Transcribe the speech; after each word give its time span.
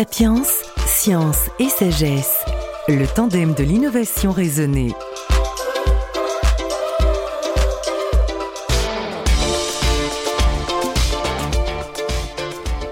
Sapiens, 0.00 0.42
science 0.86 1.50
et 1.58 1.68
sagesse, 1.68 2.38
le 2.88 3.06
tandem 3.06 3.52
de 3.52 3.62
l'innovation 3.62 4.32
raisonnée. 4.32 4.94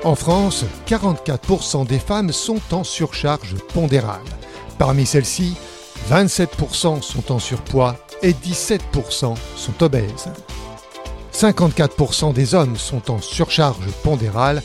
En 0.05 0.15
France, 0.15 0.67
44% 0.87 1.87
des 1.87 1.99
femmes 1.99 2.31
sont 2.31 2.61
en 2.73 2.85
surcharge 2.85 3.55
pondérale. 3.73 4.21
Parmi 4.77 5.07
celles-ci, 5.07 5.57
27% 6.11 7.01
sont 7.01 7.33
en 7.33 7.39
surpoids 7.39 7.97
et 8.21 8.33
17% 8.35 9.35
sont 9.57 9.83
obèses. 9.83 10.29
54% 11.33 12.35
des 12.35 12.55
hommes 12.55 12.77
sont 12.77 13.11
en 13.11 13.23
surcharge 13.23 13.87
pondérale, 14.03 14.63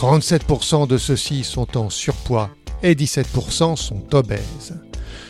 37% 0.00 0.86
de 0.86 0.96
ceux-ci 0.96 1.44
sont 1.44 1.76
en 1.76 1.90
surpoids 1.90 2.48
et 2.82 2.94
17% 2.94 3.76
sont 3.76 4.14
obèses. 4.14 4.80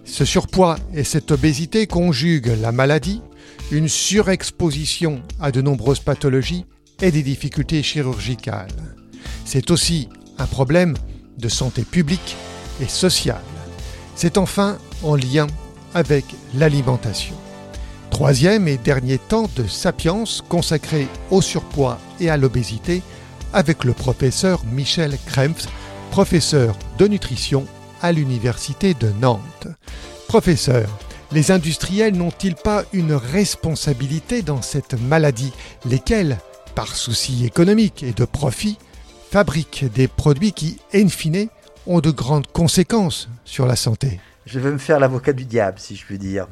Ce 0.04 0.24
surpoids 0.24 0.76
et 0.94 1.02
cette 1.02 1.32
obésité 1.32 1.88
conjuguent 1.88 2.56
la 2.62 2.70
maladie, 2.70 3.20
une 3.72 3.88
surexposition 3.88 5.22
à 5.40 5.50
de 5.50 5.60
nombreuses 5.60 5.98
pathologies 5.98 6.66
et 7.02 7.10
des 7.10 7.24
difficultés 7.24 7.82
chirurgicales. 7.82 8.70
C'est 9.44 9.72
aussi 9.72 10.08
un 10.38 10.46
problème 10.46 10.94
de 11.36 11.48
santé 11.48 11.82
publique 11.82 12.36
et 12.80 12.86
sociale. 12.86 13.42
C'est 14.14 14.38
enfin 14.38 14.78
en 15.02 15.16
lien 15.16 15.48
avec 15.94 16.24
l'alimentation. 16.54 17.34
Troisième 18.10 18.68
et 18.68 18.76
dernier 18.76 19.18
temps 19.18 19.50
de 19.56 19.66
Sapiens 19.66 20.22
consacré 20.48 21.08
au 21.32 21.42
surpoids 21.42 21.98
et 22.20 22.30
à 22.30 22.36
l'obésité 22.36 23.02
avec 23.52 23.84
le 23.84 23.92
professeur 23.92 24.64
Michel 24.64 25.16
Krempf, 25.26 25.66
professeur 26.10 26.76
de 26.98 27.06
nutrition 27.06 27.66
à 28.02 28.12
l'Université 28.12 28.94
de 28.94 29.08
Nantes. 29.20 29.68
Professeur, 30.28 30.88
les 31.32 31.50
industriels 31.50 32.16
n'ont-ils 32.16 32.54
pas 32.54 32.84
une 32.92 33.12
responsabilité 33.12 34.42
dans 34.42 34.62
cette 34.62 35.00
maladie, 35.00 35.52
lesquels, 35.84 36.38
par 36.74 36.94
souci 36.94 37.44
économique 37.44 38.02
et 38.02 38.12
de 38.12 38.24
profit, 38.24 38.78
fabriquent 39.30 39.84
des 39.92 40.08
produits 40.08 40.52
qui, 40.52 40.78
in 40.94 41.08
fine, 41.08 41.48
ont 41.86 42.00
de 42.00 42.10
grandes 42.10 42.48
conséquences 42.48 43.28
sur 43.44 43.66
la 43.66 43.76
santé? 43.76 44.20
Je 44.46 44.58
veux 44.58 44.72
me 44.72 44.78
faire 44.78 44.98
l'avocat 44.98 45.32
du 45.32 45.44
diable, 45.44 45.78
si 45.78 45.96
je 45.96 46.04
puis 46.04 46.18
dire 46.18 46.46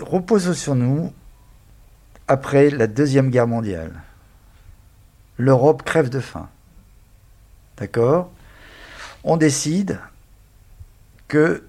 repose 0.00 0.52
sur 0.56 0.74
nous 0.74 1.12
après 2.28 2.70
la 2.70 2.86
Deuxième 2.86 3.30
Guerre 3.30 3.46
mondiale. 3.46 4.02
L'Europe 5.40 5.84
crève 5.84 6.10
de 6.10 6.20
faim. 6.20 6.50
D'accord? 7.78 8.30
On 9.24 9.38
décide 9.38 9.98
que 11.28 11.64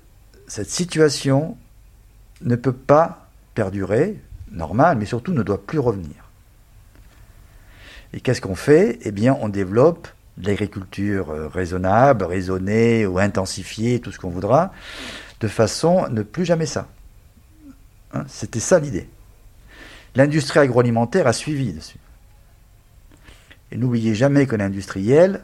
cette 0.45 0.69
situation 0.69 1.57
ne 2.41 2.57
peut 2.57 2.73
pas 2.73 3.29
perdurer, 3.55 4.19
normal, 4.51 4.97
mais 4.97 5.05
surtout 5.05 5.31
ne 5.31 5.41
doit 5.41 5.65
plus 5.65 5.79
revenir. 5.79 6.29
Et 8.11 8.19
qu'est-ce 8.19 8.41
qu'on 8.41 8.55
fait? 8.55 8.99
Eh 9.03 9.11
bien, 9.11 9.37
on 9.39 9.47
développe 9.47 10.09
l'agriculture 10.37 11.29
euh, 11.29 11.47
raisonnable, 11.47 12.25
raisonnée 12.25 13.05
ou 13.05 13.19
intensifiée, 13.19 14.01
tout 14.01 14.11
ce 14.11 14.19
qu'on 14.19 14.29
voudra, 14.29 14.73
de 15.39 15.47
façon 15.47 16.03
à 16.03 16.09
ne 16.09 16.23
plus 16.23 16.43
jamais 16.43 16.65
ça. 16.65 16.89
Hein, 18.13 18.25
c'était 18.27 18.59
ça 18.59 18.79
l'idée. 18.79 19.07
L'industrie 20.15 20.59
agroalimentaire 20.59 21.25
a 21.25 21.31
suivi 21.31 21.71
dessus. 21.71 21.99
Et 23.71 23.77
n'oubliez 23.77 24.15
jamais 24.15 24.47
que 24.47 24.55
l'industriel, 24.55 25.43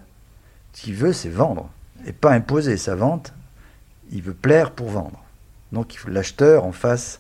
ce 0.74 0.82
qu'il 0.84 0.96
veut, 0.96 1.14
c'est 1.14 1.30
vendre, 1.30 1.70
et 2.06 2.14
pas 2.14 2.32
imposer 2.32 2.78
sa 2.78 2.96
vente. 2.96 3.34
Il 4.12 4.22
veut 4.22 4.34
plaire 4.34 4.72
pour 4.72 4.90
vendre. 4.90 5.24
Donc 5.72 5.98
l'acheteur 6.08 6.66
en 6.66 6.72
face. 6.72 7.20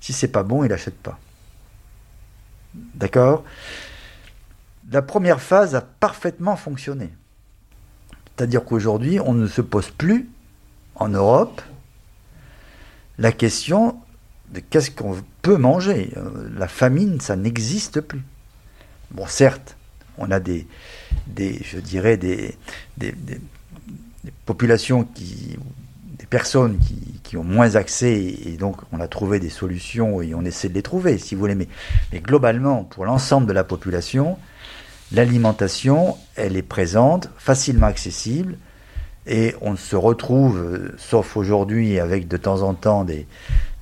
Si 0.00 0.12
c'est 0.12 0.28
pas 0.28 0.42
bon, 0.42 0.64
il 0.64 0.68
n'achète 0.68 0.96
pas. 0.96 1.18
D'accord? 2.74 3.44
La 4.90 5.02
première 5.02 5.40
phase 5.40 5.74
a 5.74 5.80
parfaitement 5.80 6.56
fonctionné. 6.56 7.10
C'est-à-dire 8.36 8.64
qu'aujourd'hui, 8.64 9.20
on 9.20 9.34
ne 9.34 9.46
se 9.46 9.60
pose 9.60 9.90
plus 9.90 10.28
en 10.96 11.08
Europe 11.08 11.62
la 13.18 13.32
question 13.32 14.00
qu'est-ce 14.60 14.90
qu'on 14.90 15.16
peut 15.40 15.56
manger. 15.56 16.12
Euh, 16.16 16.48
la 16.56 16.68
famine, 16.68 17.20
ça 17.20 17.36
n'existe 17.36 18.00
plus. 18.00 18.22
Bon, 19.10 19.26
certes, 19.26 19.76
on 20.22 20.30
a 20.30 20.40
des, 20.40 20.66
je 21.36 21.78
dirais, 21.78 22.16
des, 22.16 22.54
populations 24.46 25.04
qui, 25.04 25.58
des 26.18 26.26
personnes 26.26 26.78
qui, 26.78 27.36
ont 27.36 27.44
moins 27.44 27.76
accès, 27.76 28.12
et 28.44 28.58
donc 28.58 28.76
on 28.92 29.00
a 29.00 29.08
trouvé 29.08 29.40
des 29.40 29.48
solutions 29.48 30.20
et 30.20 30.34
on 30.34 30.44
essaie 30.44 30.68
de 30.68 30.74
les 30.74 30.82
trouver, 30.82 31.16
si 31.16 31.34
vous 31.34 31.40
voulez. 31.40 31.54
Mais, 31.54 31.66
globalement, 32.20 32.84
pour 32.84 33.06
l'ensemble 33.06 33.46
de 33.46 33.54
la 33.54 33.64
population, 33.64 34.36
l'alimentation, 35.12 36.18
elle 36.36 36.58
est 36.58 36.62
présente, 36.62 37.30
facilement 37.38 37.86
accessible, 37.86 38.58
et 39.26 39.54
on 39.62 39.76
se 39.76 39.96
retrouve, 39.96 40.92
sauf 40.98 41.38
aujourd'hui, 41.38 41.98
avec 41.98 42.28
de 42.28 42.36
temps 42.36 42.60
en 42.60 42.74
temps 42.74 43.04
des 43.04 43.26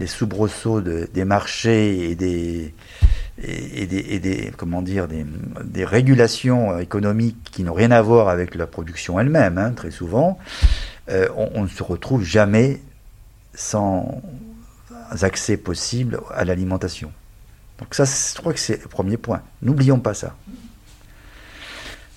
soubresauts 0.06 0.80
des 0.80 1.24
marchés 1.24 2.10
et 2.10 2.14
des, 2.14 2.72
et, 3.42 3.86
des, 3.86 4.52
comment 4.56 4.82
dire, 4.82 5.08
des, 5.08 5.84
régulations 5.84 6.78
économiques 6.78 7.36
qui 7.50 7.62
n'ont 7.62 7.72
rien 7.72 7.90
à 7.90 8.02
voir 8.02 8.28
avec 8.28 8.54
la 8.54 8.66
production 8.66 9.18
elle-même, 9.18 9.58
hein, 9.58 9.72
très 9.72 9.90
souvent, 9.90 10.38
euh, 11.08 11.28
on, 11.36 11.62
ne 11.62 11.68
se 11.68 11.82
retrouve 11.82 12.22
jamais 12.22 12.80
sans 13.54 14.22
accès 15.22 15.56
possible 15.56 16.20
à 16.34 16.44
l'alimentation. 16.44 17.12
Donc 17.78 17.94
ça, 17.94 18.04
je 18.04 18.38
crois 18.38 18.52
que 18.52 18.60
c'est 18.60 18.82
le 18.82 18.88
premier 18.88 19.16
point. 19.16 19.42
N'oublions 19.62 19.98
pas 19.98 20.14
ça. 20.14 20.36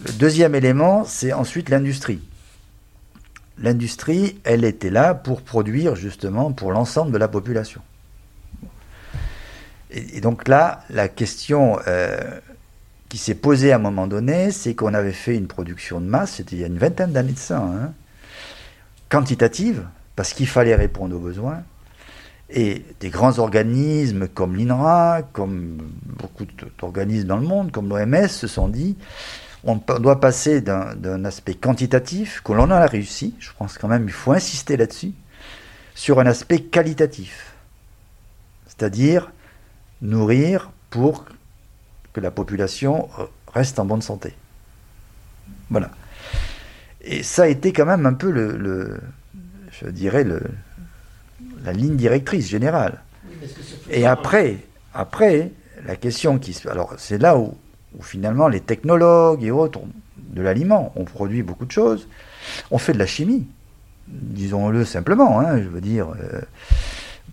Le 0.06 0.12
deuxième 0.14 0.56
élément, 0.56 1.06
c'est 1.06 1.32
ensuite 1.32 1.70
l'industrie 1.70 2.22
l'industrie, 3.58 4.40
elle 4.44 4.66
était 4.66 4.90
là 4.90 5.14
pour 5.14 5.42
produire 5.42 5.96
justement 5.96 6.52
pour 6.52 6.72
l'ensemble 6.72 7.12
de 7.12 7.18
la 7.18 7.28
population. 7.28 7.82
Et, 9.94 10.22
donc 10.22 10.48
là, 10.48 10.84
la 10.90 11.08
question 11.08 11.80
euh, 11.88 12.18
qui 13.10 13.18
s'est 13.18 13.36
posée 13.36 13.72
à 13.72 13.76
un 13.76 13.80
moment 13.80 14.08
donné, 14.08 14.52
c'est 14.52 14.74
qu'on 14.74 14.94
avait 14.94 15.14
fait 15.14 15.36
une 15.36 15.48
production 15.48 16.02
de 16.02 16.06
masse, 16.06 16.36
c'était 16.36 16.56
il 16.56 16.62
y 16.62 16.64
a 16.64 16.68
une 16.68 16.80
vingtaine 16.80 17.12
d'années 17.12 17.34
de 17.34 17.38
ça, 17.38 17.60
hein, 17.60 17.94
quantitative, 19.10 19.86
parce 20.16 20.34
qu'il 20.34 20.48
fallait 20.48 20.76
répondre 20.76 21.16
aux 21.16 21.20
besoins. 21.20 21.62
Et 22.50 22.84
des 23.00 23.10
grands 23.10 23.40
organismes 23.40 24.28
comme 24.28 24.56
l'INRA, 24.56 25.22
comme 25.32 25.78
beaucoup 26.06 26.46
d'organismes 26.80 27.28
dans 27.28 27.38
le 27.38 27.48
monde, 27.48 27.72
comme 27.72 27.90
l'OMS, 27.90 28.28
se 28.28 28.48
sont 28.48 28.68
dit, 28.68 28.98
on 29.64 29.76
doit 29.76 30.20
passer 30.20 30.62
d'un 30.62 31.26
aspect 31.26 31.54
quantitatif, 31.54 32.42
que 32.44 32.52
l'on 32.52 32.70
a 32.70 32.86
réussi, 32.86 33.34
je 33.40 33.50
pense 33.58 33.78
quand 33.78 33.88
même 33.88 34.06
il 34.06 34.12
faut 34.12 34.34
insister 34.34 34.76
là-dessus, 34.76 35.14
sur 35.96 36.20
un 36.20 36.26
aspect 36.26 36.60
qualitatif. 36.60 37.54
C'est-à-dire 38.68 39.32
nourrir 40.04 40.70
pour 40.92 41.26
que 42.14 42.22
la 42.22 42.30
population 42.30 43.10
reste 43.52 43.80
en 43.80 43.86
bonne 43.86 44.04
santé. 44.04 44.34
Voilà. 45.72 45.90
Et 47.02 47.24
ça 47.24 47.44
a 47.44 47.48
été 47.48 47.74
quand 47.74 47.88
même 47.88 48.06
un 48.06 48.14
peu 48.14 48.30
le, 48.30 49.00
je 49.72 49.88
dirais, 49.88 50.24
le, 50.24 50.42
la 51.64 51.74
ligne 51.74 51.96
directrice 51.96 52.48
générale. 52.48 53.02
Et 53.90 54.06
après, 54.06 54.58
après, 54.94 55.52
la 55.86 55.96
question 55.96 56.38
qui 56.38 56.54
se... 56.54 56.70
Alors 56.70 56.94
c'est 56.98 57.18
là 57.18 57.36
où 57.38 57.58
où 57.98 58.02
finalement 58.02 58.48
les 58.48 58.62
technologues 58.62 59.44
et 59.44 59.52
autres 59.52 59.82
de 60.18 60.42
l'aliment, 60.42 60.92
ont 60.96 61.06
produit 61.06 61.44
beaucoup 61.44 61.66
de 61.66 61.72
choses, 61.72 62.08
on 62.72 62.80
fait 62.80 62.94
de 62.94 62.98
la 62.98 63.06
chimie, 63.06 63.46
disons-le 64.08 64.84
simplement, 64.84 65.40
hein, 65.40 65.62
je 65.62 65.68
veux 65.68 65.82
dire, 65.82 66.08
euh, 66.20 66.42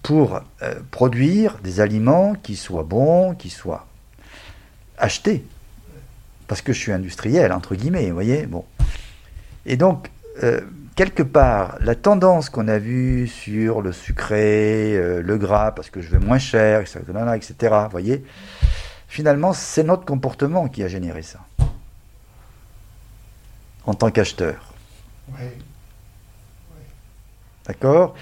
pour 0.03 0.41
euh, 0.63 0.75
produire 0.91 1.59
des 1.63 1.81
aliments 1.81 2.35
qui 2.35 2.57
soient 2.57 2.83
bons, 2.83 3.35
qui 3.35 3.51
soient 3.51 3.87
achetés, 4.99 5.45
parce 6.47 6.63
que 6.63 6.73
je 6.73 6.79
suis 6.79 6.93
industriel, 6.93 7.53
entre 7.53 7.75
guillemets, 7.75 8.09
vous 8.09 8.15
voyez, 8.15 8.47
bon. 8.47 8.65
Et 9.67 9.77
donc, 9.77 10.11
euh, 10.43 10.61
quelque 10.97 11.23
part, 11.23 11.77
la 11.81 11.95
tendance 11.95 12.51
qu'on 12.51 12.69
a 12.69 12.79
vue 12.79 13.29
sur 13.29 13.83
le 13.83 13.93
sucré, 13.93 14.99
le 15.23 15.39
gras, 15.39 15.73
parce 15.73 15.91
que 15.91 16.01
je 16.01 16.09
veux 16.09 16.19
moins 16.19 16.39
cher, 16.39 16.81
etc., 16.81 17.01
etc., 17.37 17.75
vous 17.85 17.91
voyez, 17.91 18.25
Finalement, 19.11 19.53
c'est 19.53 19.83
notre 19.83 20.05
comportement 20.05 20.69
qui 20.69 20.85
a 20.85 20.89
généré 20.89 21.23
ça. 21.23 21.41
En 23.85 23.93
tant 23.93 24.09
qu'acheteur. 24.13 24.73
Oui. 25.31 25.47
D'accord? 27.67 28.15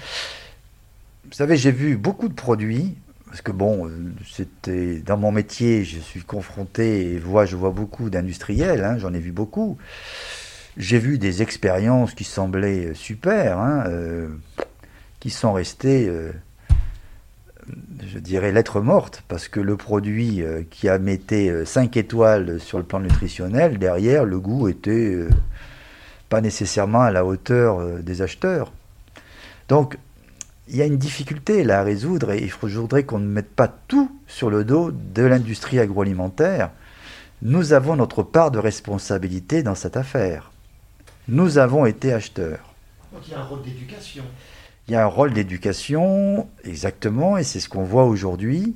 Vous 1.29 1.35
savez, 1.35 1.55
j'ai 1.55 1.71
vu 1.71 1.95
beaucoup 1.95 2.27
de 2.27 2.33
produits, 2.33 2.97
parce 3.27 3.41
que 3.41 3.51
bon, 3.51 3.89
c'était 4.27 4.97
dans 4.99 5.17
mon 5.17 5.31
métier, 5.31 5.83
je 5.83 5.99
suis 5.99 6.21
confronté 6.21 7.13
et 7.13 7.19
vois, 7.19 7.45
je 7.45 7.55
vois 7.55 7.71
beaucoup 7.71 8.09
d'industriels, 8.09 8.83
hein, 8.83 8.97
j'en 8.97 9.13
ai 9.13 9.19
vu 9.19 9.31
beaucoup. 9.31 9.77
j'ai 10.77 10.97
vu 10.97 11.17
des 11.17 11.41
expériences 11.41 12.13
qui 12.13 12.23
semblaient 12.23 12.93
super, 12.95 13.59
hein, 13.59 13.83
qui 15.19 15.29
sont 15.29 15.53
restées 15.53 16.11
je 18.05 18.19
dirais 18.19 18.51
lettre 18.51 18.81
morte, 18.81 19.23
parce 19.27 19.47
que 19.47 19.59
le 19.59 19.77
produit 19.77 20.41
euh, 20.41 20.63
qui 20.69 20.89
a 20.89 20.97
metté 20.97 21.65
5 21.65 21.95
euh, 21.95 21.99
étoiles 21.99 22.59
sur 22.59 22.77
le 22.77 22.83
plan 22.83 22.99
nutritionnel, 22.99 23.77
derrière, 23.77 24.25
le 24.25 24.39
goût 24.39 24.67
était 24.67 25.13
euh, 25.13 25.29
pas 26.29 26.41
nécessairement 26.41 27.01
à 27.01 27.11
la 27.11 27.25
hauteur 27.25 28.01
des 28.01 28.21
acheteurs. 28.21 28.71
Donc, 29.67 29.97
il 30.69 30.75
y 30.75 30.81
a 30.81 30.85
une 30.85 30.97
difficulté 30.97 31.63
là 31.63 31.79
à 31.79 31.83
résoudre 31.83 32.31
et 32.31 32.47
je 32.47 32.79
voudrais 32.79 33.03
qu'on 33.03 33.19
ne 33.19 33.27
mette 33.27 33.49
pas 33.49 33.67
tout 33.67 34.11
sur 34.27 34.49
le 34.49 34.63
dos 34.63 34.91
de 34.91 35.23
l'industrie 35.23 35.79
agroalimentaire. 35.79 36.69
Nous 37.41 37.73
avons 37.73 37.95
notre 37.95 38.21
part 38.21 38.51
de 38.51 38.59
responsabilité 38.59 39.63
dans 39.63 39.75
cette 39.75 39.97
affaire. 39.97 40.51
Nous 41.27 41.57
avons 41.57 41.85
été 41.85 42.13
acheteurs. 42.13 42.73
Donc 43.11 43.27
il 43.27 43.31
y 43.31 43.33
a 43.33 43.39
un 43.39 43.45
rôle 43.45 43.63
d'éducation. 43.63 44.23
Il 44.87 44.93
y 44.93 44.95
a 44.95 45.03
un 45.03 45.07
rôle 45.07 45.33
d'éducation, 45.33 46.47
exactement, 46.63 47.37
et 47.37 47.43
c'est 47.43 47.59
ce 47.59 47.69
qu'on 47.69 47.83
voit 47.83 48.05
aujourd'hui 48.05 48.75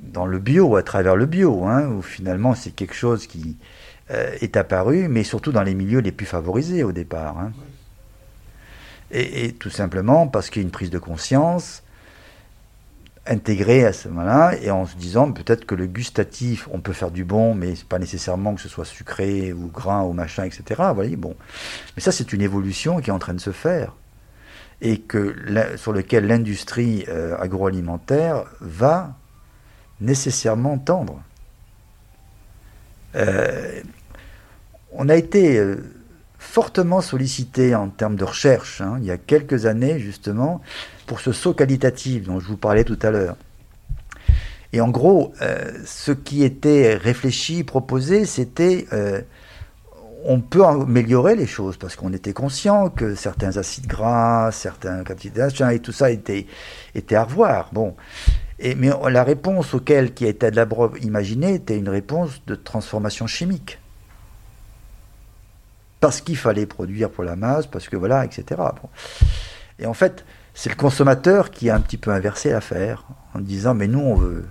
dans 0.00 0.26
le 0.26 0.38
bio, 0.38 0.76
à 0.76 0.82
travers 0.82 1.16
le 1.16 1.26
bio, 1.26 1.64
hein, 1.64 1.86
où 1.86 2.02
finalement 2.02 2.54
c'est 2.54 2.72
quelque 2.72 2.94
chose 2.94 3.26
qui 3.26 3.56
euh, 4.10 4.34
est 4.40 4.56
apparu, 4.56 5.08
mais 5.08 5.22
surtout 5.22 5.52
dans 5.52 5.62
les 5.62 5.74
milieux 5.74 6.00
les 6.00 6.12
plus 6.12 6.26
favorisés 6.26 6.82
au 6.82 6.92
départ. 6.92 7.38
Hein. 7.38 7.52
Et, 9.14 9.52
tout 9.52 9.70
simplement 9.70 10.26
parce 10.26 10.48
qu'il 10.48 10.62
y 10.62 10.64
a 10.64 10.66
une 10.66 10.72
prise 10.72 10.90
de 10.90 10.98
conscience 10.98 11.82
intégrée 13.26 13.84
à 13.84 13.92
ce 13.92 14.08
moment-là, 14.08 14.56
et 14.60 14.70
en 14.70 14.84
se 14.84 14.96
disant 14.96 15.30
peut-être 15.30 15.64
que 15.64 15.76
le 15.76 15.86
gustatif, 15.86 16.68
on 16.72 16.80
peut 16.80 16.92
faire 16.92 17.12
du 17.12 17.24
bon, 17.24 17.54
mais 17.54 17.76
c'est 17.76 17.86
pas 17.86 18.00
nécessairement 18.00 18.54
que 18.54 18.60
ce 18.60 18.68
soit 18.68 18.84
sucré 18.84 19.52
ou 19.52 19.68
gras 19.68 20.02
ou 20.02 20.12
machin, 20.12 20.44
etc. 20.44 20.82
Bon. 21.16 21.36
Mais 21.94 22.02
ça, 22.02 22.10
c'est 22.10 22.32
une 22.32 22.42
évolution 22.42 23.00
qui 23.00 23.10
est 23.10 23.12
en 23.12 23.20
train 23.20 23.34
de 23.34 23.40
se 23.40 23.52
faire 23.52 23.94
et 24.80 24.98
que, 24.98 25.36
sur 25.76 25.92
lequel 25.92 26.26
l'industrie 26.26 27.04
euh, 27.08 27.36
agroalimentaire 27.38 28.44
va 28.60 29.14
nécessairement 30.00 30.76
tendre. 30.76 31.22
Euh, 33.14 33.80
on 34.90 35.08
a 35.08 35.14
été 35.14 35.56
euh, 35.56 35.76
fortement 36.42 37.00
sollicité 37.00 37.74
en 37.74 37.88
termes 37.88 38.16
de 38.16 38.24
recherche, 38.24 38.80
hein, 38.80 38.96
il 38.98 39.04
y 39.04 39.10
a 39.10 39.16
quelques 39.16 39.66
années 39.66 39.98
justement, 39.98 40.60
pour 41.06 41.20
ce 41.20 41.32
saut 41.32 41.54
qualitatif 41.54 42.24
dont 42.24 42.40
je 42.40 42.46
vous 42.46 42.56
parlais 42.56 42.84
tout 42.84 42.98
à 43.00 43.10
l'heure. 43.10 43.36
Et 44.72 44.80
en 44.80 44.88
gros, 44.88 45.32
ce 45.84 46.12
qui 46.12 46.44
était 46.44 46.94
réfléchi, 46.94 47.62
proposé, 47.62 48.24
c'était 48.24 48.86
on 50.24 50.40
peut 50.40 50.64
améliorer 50.64 51.36
les 51.36 51.46
choses 51.46 51.76
parce 51.76 51.96
qu'on 51.96 52.12
était 52.12 52.32
conscient 52.32 52.88
que 52.88 53.14
certains 53.14 53.56
acides 53.56 53.86
gras, 53.86 54.50
certains 54.52 55.04
quantités 55.04 55.46
et 55.72 55.78
tout 55.80 55.92
ça 55.92 56.10
était, 56.10 56.46
à 57.10 57.24
revoir. 57.24 57.68
Bon. 57.72 57.94
Mais 58.62 58.90
la 59.10 59.24
réponse 59.24 59.74
auquel 59.74 60.14
qui 60.14 60.24
a 60.24 60.28
été 60.28 60.50
d'abord 60.50 60.96
imaginée 61.02 61.54
était 61.54 61.76
une 61.76 61.88
réponse 61.88 62.40
de 62.46 62.54
transformation 62.54 63.26
chimique. 63.26 63.78
Parce 66.02 66.20
qu'il 66.20 66.36
fallait 66.36 66.66
produire 66.66 67.08
pour 67.10 67.24
la 67.24 67.36
masse, 67.36 67.66
parce 67.66 67.88
que 67.88 67.96
voilà, 67.96 68.26
etc. 68.26 68.60
Et 69.78 69.86
en 69.86 69.94
fait, 69.94 70.26
c'est 70.52 70.68
le 70.68 70.74
consommateur 70.74 71.50
qui 71.50 71.70
a 71.70 71.74
un 71.74 71.80
petit 71.80 71.96
peu 71.96 72.10
inversé 72.10 72.50
l'affaire 72.50 73.04
en 73.34 73.38
disant 73.38 73.72
mais 73.72 73.88
nous 73.88 74.00
on 74.00 74.16
veut 74.16 74.44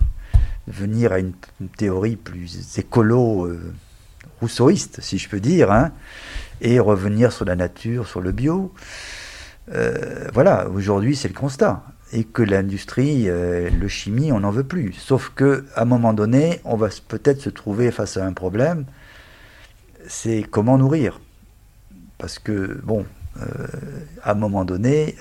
venir 0.68 1.12
à 1.12 1.20
une, 1.20 1.34
théorie 1.78 2.16
plus 2.16 2.80
écolo. 2.80 3.46
Euh, 3.46 3.74
rousseauiste, 4.40 5.02
si 5.02 5.18
je 5.18 5.30
peux 5.30 5.40
dire, 5.40 5.72
hein, 5.72 5.92
et 6.62 6.80
revenir 6.80 7.32
sur 7.32 7.46
la 7.46 7.56
nature, 7.56 8.08
sur 8.08 8.22
le 8.22 8.32
bio. 8.32 8.74
Euh, 9.72 10.28
voilà, 10.34 10.68
aujourd'hui 10.70 11.16
c'est 11.16 11.28
le 11.28 11.34
constat. 11.34 11.84
Et 12.14 12.24
que 12.24 12.42
l'industrie, 12.42 13.30
euh, 13.30 13.70
le 13.70 13.88
chimie, 13.88 14.32
on 14.32 14.42
n'en 14.42 14.52
veut 14.52 14.66
plus. 14.66 14.94
Sauf 14.94 15.32
que 15.36 15.66
à 15.76 15.84
un 15.84 15.86
moment 15.86 16.14
donné, 16.14 16.60
on 16.66 16.76
va 16.76 16.90
peut-être 17.08 17.40
se 17.42 17.50
trouver 17.50 17.92
face 17.92 18.18
à 18.18 18.26
un 18.26 18.34
problème. 18.34 18.86
C'est 20.08 20.44
comment 20.50 20.78
nourrir. 20.78 21.20
Parce 22.22 22.38
que, 22.38 22.80
bon, 22.84 23.04
euh, 23.42 23.46
à 24.22 24.32
un 24.32 24.36
moment 24.36 24.64
donné, 24.64 25.16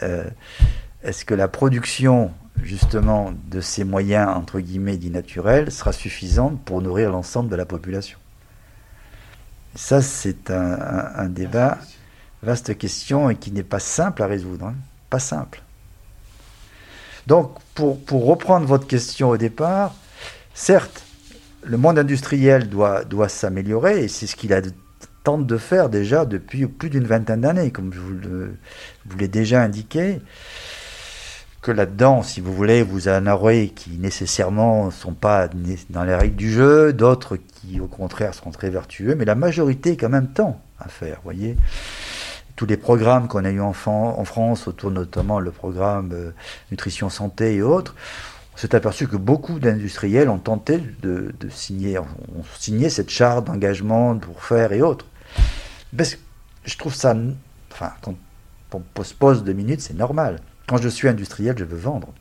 est-ce 1.02 1.24
que 1.24 1.32
la 1.32 1.48
production 1.48 2.30
justement 2.62 3.32
de 3.50 3.62
ces 3.62 3.84
moyens 3.84 4.28
entre 4.28 4.60
guillemets 4.60 4.98
dits 4.98 5.10
naturels 5.10 5.72
sera 5.72 5.92
suffisante 5.92 6.62
pour 6.62 6.82
nourrir 6.82 7.10
l'ensemble 7.10 7.48
de 7.48 7.56
la 7.56 7.64
population? 7.64 8.18
Ça, 9.74 10.02
c'est 10.02 10.50
un, 10.50 11.30
débat, 11.30 11.78
vaste 12.42 12.76
question, 12.76 13.30
et 13.30 13.36
qui 13.36 13.50
n'est 13.50 13.62
pas 13.62 13.80
simple 13.80 14.22
à 14.22 14.26
résoudre. 14.26 14.66
Hein. 14.66 14.74
Pas 15.08 15.20
simple. 15.20 15.62
Donc, 17.26 17.56
pour, 17.74 17.98
pour, 18.04 18.26
reprendre 18.26 18.66
votre 18.66 18.86
question 18.86 19.30
au 19.30 19.38
départ, 19.38 19.94
certes, 20.52 21.02
le 21.64 21.78
monde 21.78 21.98
industriel 21.98 22.68
doit, 22.68 23.04
doit 23.04 23.30
s'améliorer, 23.30 24.04
et 24.04 24.08
c'est 24.08 24.26
ce 24.26 24.36
qu'il 24.36 24.52
a 24.52 24.60
tente 25.22 25.46
de 25.46 25.56
faire 25.56 25.88
déjà 25.88 26.24
depuis 26.24 26.66
plus 26.66 26.90
d'une 26.90 27.06
vingtaine 27.06 27.42
d'années, 27.42 27.70
comme 27.70 27.92
je 27.92 28.00
vous 28.00 29.18
l'ai 29.18 29.28
déjà 29.28 29.62
indiqué 29.62 30.20
que 31.62 31.70
là-dedans, 31.70 32.22
si 32.22 32.40
vous 32.40 32.54
voulez, 32.54 32.82
vous 32.82 33.08
en 33.08 33.26
aurez 33.26 33.68
qui 33.68 33.90
nécessairement 33.98 34.86
ne 34.86 34.90
sont 34.90 35.12
pas 35.12 35.48
dans 35.90 36.04
les 36.04 36.14
règles 36.14 36.36
du 36.36 36.50
jeu, 36.50 36.92
d'autres 36.92 37.36
qui 37.36 37.80
au 37.80 37.86
contraire 37.86 38.34
seront 38.34 38.50
très 38.50 38.70
vertueux, 38.70 39.14
mais 39.14 39.26
la 39.26 39.34
majorité 39.34 39.96
quand 39.96 40.08
même 40.08 40.28
temps 40.28 40.60
à 40.78 40.88
faire, 40.88 41.20
voyez. 41.22 41.56
Tous 42.56 42.66
les 42.66 42.76
programmes 42.76 43.28
qu'on 43.28 43.44
a 43.44 43.50
eu 43.50 43.60
en, 43.60 43.72
France, 43.72 44.68
autour 44.68 44.90
notamment 44.90 45.40
le 45.40 45.50
programme 45.50 46.10
euh, 46.12 46.30
Nutrition 46.70 47.08
Santé 47.08 47.54
et 47.54 47.62
autres, 47.62 47.94
s'est 48.60 48.74
aperçu 48.74 49.08
que 49.08 49.16
beaucoup 49.16 49.58
d'industriels 49.58 50.28
ont 50.28 50.38
tenté 50.38 50.82
de, 51.02 51.32
signer, 51.48 51.98
ont 51.98 52.06
signé 52.58 52.90
cette 52.90 53.08
charte 53.08 53.46
d'engagement 53.46 54.18
pour 54.18 54.42
faire 54.44 54.72
et 54.72 54.82
autres. 54.82 55.06
Parce 55.96 56.14
que 56.14 56.20
je 56.64 56.76
trouve 56.76 56.94
ça, 56.94 57.16
enfin, 57.72 57.92
quand 58.02 58.14
on 58.72 59.02
se 59.02 59.14
pose 59.14 59.44
deux 59.44 59.54
minutes, 59.54 59.80
c'est 59.80 59.94
normal. 59.94 60.40
Quand 60.66 60.76
je 60.76 60.90
suis 60.90 61.08
industriel, 61.08 61.56
je 61.58 61.64
veux 61.64 61.78
vendre. 61.78 62.12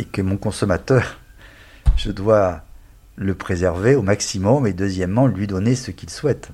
Et 0.00 0.04
que 0.04 0.22
mon 0.22 0.36
consommateur, 0.36 1.20
je 1.96 2.10
dois 2.10 2.62
le 3.14 3.34
préserver 3.36 3.94
au 3.94 4.02
maximum 4.02 4.66
et 4.66 4.72
deuxièmement, 4.72 5.28
lui 5.28 5.46
donner 5.46 5.76
ce 5.76 5.92
qu'il 5.92 6.10
souhaite. 6.10 6.50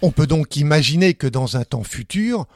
On 0.00 0.10
peut 0.10 0.26
donc 0.26 0.56
imaginer 0.56 1.12
que 1.12 1.26
dans 1.26 1.58
un 1.58 1.64
temps 1.64 1.84
futur, 1.84 2.46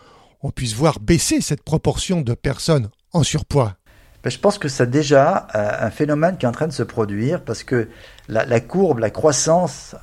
on 0.41 0.50
puisse 0.50 0.75
voir 0.75 1.00
baisser 1.00 1.43
cette 1.43 1.62
proportion 1.62 2.23
de 2.23 2.33
personnes 2.33 2.88
en 3.12 3.23
surpoids. 3.23 3.76
Ben, 4.23 4.31
je 4.31 4.39
pense 4.39 4.59
que 4.59 4.69
c'est 4.69 4.91
déjà 4.91 5.47
euh, 5.55 5.87
un 5.87 5.91
phénomène 5.91 6.37
qui 6.37 6.47
est 6.47 6.49
en 6.49 6.53
train 6.53 6.67
de 6.67 6.73
se 6.73 6.83
produire 6.83 7.43
parce 7.43 7.63
que 7.63 7.89
la, 8.29 8.61
courbe, 8.61 8.99
la 8.99 9.11
croissance, 9.11 9.95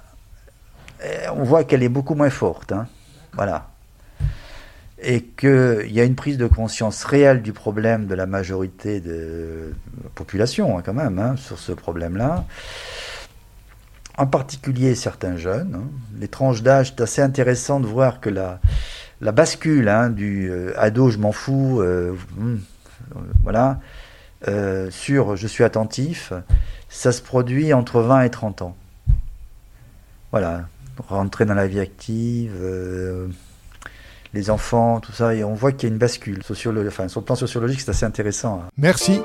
euh, 1.03 1.27
on 1.35 1.43
voit 1.43 1.63
qu'elle 1.63 1.83
est 1.83 1.89
beaucoup 1.89 2.15
moins 2.15 2.29
forte. 2.29 2.71
Hein. 2.71 2.87
Voilà 3.33 3.69
et 5.05 5.21
qu'il 5.21 5.91
y 5.91 5.99
a 5.99 6.05
une 6.05 6.15
prise 6.15 6.37
de 6.37 6.47
conscience 6.47 7.03
réelle 7.03 7.41
du 7.41 7.51
problème 7.51 8.07
de 8.07 8.15
la 8.15 8.25
majorité 8.25 9.01
de 9.01 9.73
la 10.01 10.09
population, 10.15 10.77
hein, 10.77 10.81
quand 10.83 10.93
même, 10.93 11.19
hein, 11.19 11.35
sur 11.35 11.59
ce 11.59 11.73
problème-là. 11.73 12.45
En 14.17 14.25
particulier 14.25 14.95
certains 14.95 15.35
jeunes. 15.35 15.81
Les 16.17 16.29
tranches 16.29 16.63
d'âge, 16.63 16.93
c'est 16.95 17.01
assez 17.01 17.21
intéressant 17.21 17.81
de 17.81 17.85
voir 17.85 18.21
que 18.21 18.29
la, 18.29 18.61
bascule 19.33 19.91
du 20.15 20.49
euh, 20.49 20.71
ado, 20.77 21.09
je 21.09 21.17
m'en 21.17 21.33
fous, 21.33 21.83
hmm, 22.37 22.59
voilà, 23.43 23.79
euh, 24.47 24.89
sur 24.91 25.35
je 25.35 25.47
suis 25.47 25.63
attentif, 25.63 26.33
ça 26.89 27.11
se 27.11 27.21
produit 27.21 27.73
entre 27.73 28.01
20 28.01 28.23
et 28.23 28.29
30 28.29 28.61
ans. 28.61 28.75
Voilà, 30.31 30.63
rentrer 31.07 31.45
dans 31.45 31.53
la 31.53 31.67
vie 31.67 31.79
active 31.79 32.53
les 34.33 34.49
enfants, 34.49 34.99
tout 34.99 35.11
ça, 35.11 35.35
et 35.35 35.43
on 35.43 35.53
voit 35.53 35.71
qu'il 35.71 35.89
y 35.89 35.91
a 35.91 35.93
une 35.93 35.99
bascule. 35.99 36.43
Sociolo 36.43 36.85
enfin, 36.87 37.07
sur 37.07 37.21
le 37.21 37.25
plan 37.25 37.35
sociologique, 37.35 37.81
c'est 37.81 37.91
assez 37.91 38.05
intéressant. 38.05 38.61
Hein. 38.63 38.69
Merci. 38.77 39.21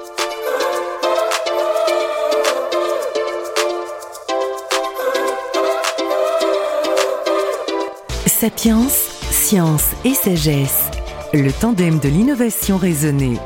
Sapiens, 8.26 8.86
science 8.88 9.86
et 10.04 10.14
sagesse, 10.14 10.90
le 11.32 11.50
tandem 11.50 11.98
de 11.98 12.08
l'innovation 12.08 12.76
raisonnée. 12.76 13.38